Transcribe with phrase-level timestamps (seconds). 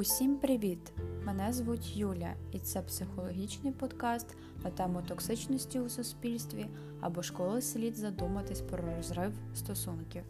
[0.00, 0.92] Усім привіт!
[1.24, 4.26] Мене звуть Юля, і це психологічний подкаст
[4.64, 6.66] на тему токсичності у суспільстві
[7.00, 10.22] або ж коли слід задуматись про розрив стосунків.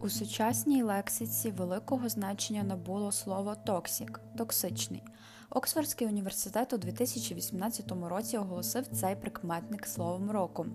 [0.00, 5.02] У сучасній лексиці великого значення набуло слово токсік токсичний.
[5.50, 10.66] Оксфордський університет у 2018 році оголосив цей прикметник словом року,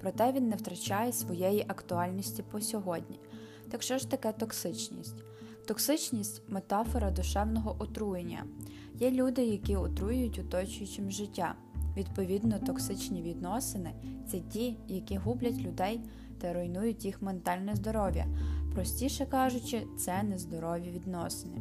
[0.00, 3.20] проте він не втрачає своєї актуальності по сьогодні.
[3.70, 5.14] Так що ж таке токсичність?
[5.66, 8.44] Токсичність метафора душевного отруєння.
[8.94, 11.54] Є люди, які отруюють оточуючим життя.
[11.96, 13.92] Відповідно, токсичні відносини
[14.30, 16.00] це ті, які гублять людей
[16.40, 18.26] та руйнують їх ментальне здоров'я.
[18.74, 21.58] Простіше кажучи, це нездорові відносини.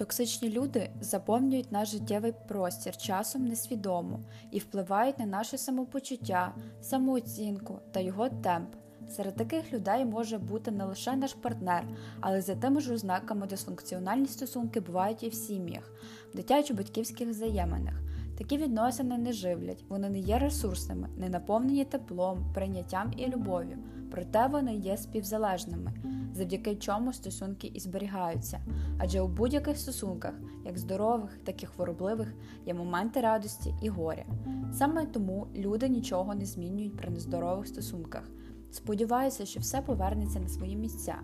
[0.00, 4.20] Токсичні люди заповнюють наш життєвий простір часом несвідомо
[4.50, 8.68] і впливають на наше самопочуття, самооцінку та його темп.
[9.08, 11.84] Серед таких людей може бути не лише наш партнер,
[12.20, 15.92] але за тими ж ознаками дисфункціональні стосунки бувають і в сім'ях,
[16.34, 17.94] дитячо-батьківських взаєминах.
[18.38, 23.78] Такі відносини не живлять, вони не є ресурсними, не наповнені теплом, прийняттям і любов'ю,
[24.10, 25.92] проте вони є співзалежними,
[26.34, 28.60] завдяки чому стосунки і зберігаються.
[28.98, 32.34] Адже у будь-яких стосунках, як здорових, так і хворобливих,
[32.66, 34.24] є моменти радості і горя.
[34.72, 38.22] Саме тому люди нічого не змінюють при нездорових стосунках.
[38.70, 41.14] Сподіваюся, що все повернеться на свої місця.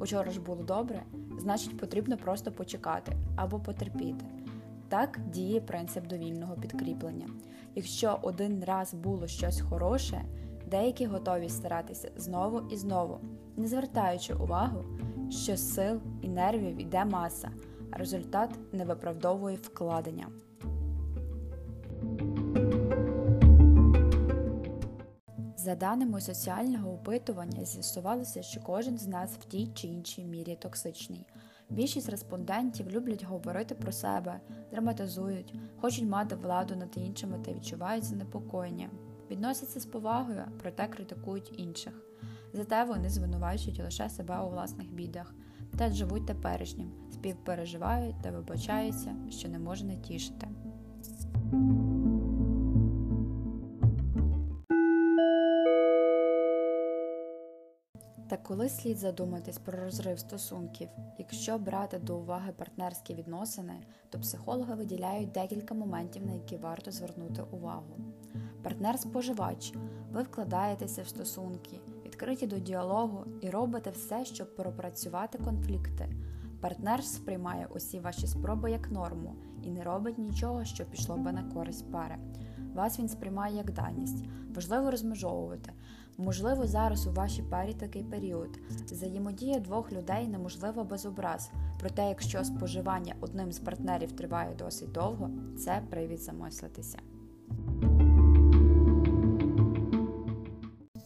[0.00, 1.02] Учора ж було добре,
[1.38, 4.24] значить потрібно просто почекати або потерпіти.
[4.88, 7.26] Так діє принцип довільного підкріплення.
[7.74, 10.24] Якщо один раз було щось хороше,
[10.66, 13.20] деякі готові старатися знову і знову,
[13.56, 14.84] не звертаючи увагу,
[15.30, 17.50] що сил і нервів йде маса,
[17.90, 20.26] а результат не виправдовує вкладення.
[25.56, 31.26] За даними соціального опитування, з'ясувалося, що кожен з нас в тій чи іншій мірі токсичний.
[31.70, 34.40] Більшість респондентів люблять говорити про себе,
[34.70, 38.90] драматизують, хочуть мати владу над іншими та відчувають занепокоєння,
[39.30, 41.92] відносяться з повагою, проте критикують інших.
[42.52, 45.34] Зате вони звинувачують лише себе у власних бідах
[45.78, 50.48] та живуть теперішнім, співпереживають та вибачаються, що не може не тішити.
[58.28, 60.88] Та коли слід задуматись про розрив стосунків,
[61.18, 63.74] якщо брати до уваги партнерські відносини,
[64.10, 67.96] то психологи виділяють декілька моментів, на які варто звернути увагу.
[68.62, 69.74] Партнер-споживач,
[70.12, 76.08] ви вкладаєтеся в стосунки, відкриті до діалогу і робите все, щоб пропрацювати конфлікти.
[76.60, 81.42] Партнер сприймає усі ваші спроби як норму і не робить нічого, що пішло би на
[81.42, 82.16] користь пари.
[82.74, 84.24] Вас він сприймає як даність.
[84.54, 85.72] Важливо розмежовувати.
[86.18, 88.58] Можливо, зараз у вашій парі такий період.
[88.84, 91.50] Взаємодія двох людей неможлива без образ.
[91.80, 96.98] Проте, якщо споживання одним з партнерів триває досить довго, це привід замислитися.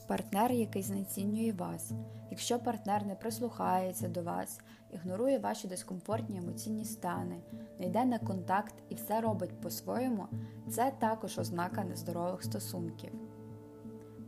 [0.08, 1.92] Партнер, який знецінює вас.
[2.30, 4.60] Якщо партнер не прислухається до вас,
[4.90, 7.42] ігнорує ваші дискомфортні емоційні стани,
[7.78, 10.26] не йде на контакт і все робить по-своєму,
[10.68, 13.29] це також ознака нездорових стосунків.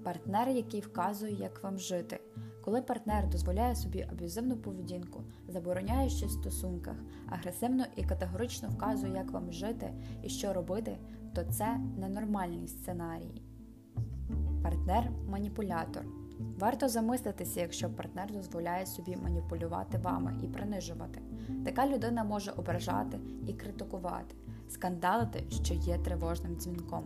[0.05, 2.21] Партнер, який вказує, як вам жити.
[2.65, 6.97] Коли партнер дозволяє собі аб'юзивну поведінку, забороняє щось в стосунках,
[7.27, 10.99] агресивно і категорично вказує, як вам жити і що робити,
[11.35, 13.43] то це ненормальний сценарій.
[14.63, 16.05] Партнер-маніпулятор.
[16.59, 21.21] Варто замислитися, якщо партнер дозволяє собі маніпулювати вами і принижувати.
[21.65, 24.35] Така людина може ображати і критикувати,
[24.69, 27.05] скандалити, що є тривожним дзвінком.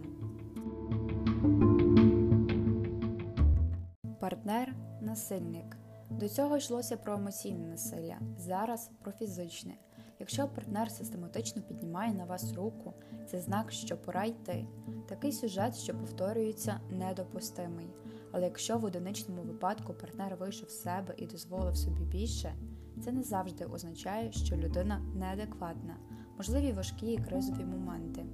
[4.26, 5.76] Партнер-насильник.
[6.10, 9.74] До цього йшлося про емоційне насилля, зараз про фізичне.
[10.18, 12.94] Якщо партнер систематично піднімає на вас руку,
[13.26, 14.66] це знак, що пора йти.
[15.08, 17.94] Такий сюжет, що повторюється, недопустимий.
[18.32, 22.54] Але якщо в одиничному випадку партнер вийшов з себе і дозволив собі більше,
[23.04, 25.96] це не завжди означає, що людина неадекватна,
[26.36, 28.26] можливі важкі і кризові моменти.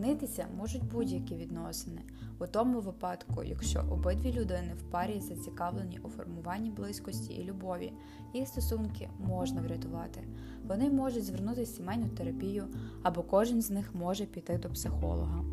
[0.00, 2.00] Змінитися можуть будь-які відносини,
[2.38, 7.92] у тому випадку, якщо обидві людини в парі зацікавлені у формуванні близькості і любові,
[8.34, 10.20] їх стосунки можна врятувати.
[10.68, 12.66] Вони можуть звернутися в сімейну терапію,
[13.02, 15.44] або кожен з них може піти до психолога.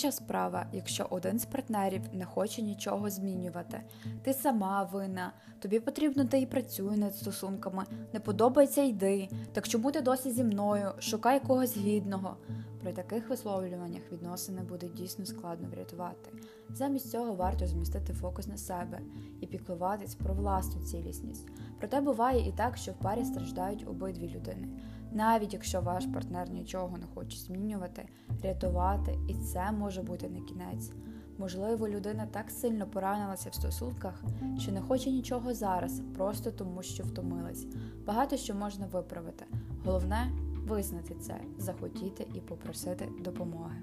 [0.00, 3.80] Інша справа, якщо один з партнерів не хоче нічого змінювати,
[4.22, 9.92] ти сама винна, тобі потрібно та і працюй над стосунками, не подобається йди, так чому
[9.92, 12.36] ти досі зі мною, шукай когось гідного.
[12.82, 16.30] При таких висловлюваннях відносини буде дійсно складно врятувати.
[16.70, 19.00] Замість цього варто змістити фокус на себе
[19.40, 21.48] і піклуватись про власну цілісність.
[21.78, 24.68] Проте буває і так, що в парі страждають обидві людини.
[25.12, 28.08] Навіть якщо ваш партнер нічого не хоче змінювати,
[28.42, 30.92] рятувати, і це може бути не кінець.
[31.38, 34.24] Можливо, людина так сильно поранилася в стосунках,
[34.58, 37.66] що не хоче нічого зараз, просто тому що втомилась.
[38.06, 39.44] Багато що можна виправити.
[39.84, 40.32] Головне
[40.66, 43.76] визнати це, захотіти і попросити допомоги.